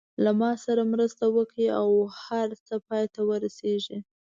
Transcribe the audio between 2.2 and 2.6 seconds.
هر